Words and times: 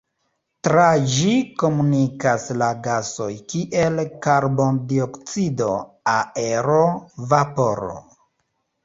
Tra 0.67 0.83
ĝi 1.15 1.33
komunikas 1.63 2.45
la 2.61 2.69
gasoj 2.87 3.27
kiel 3.53 4.01
karbon-dioksido, 4.27 5.69
aero, 6.15 6.81
vaporo. 7.35 7.93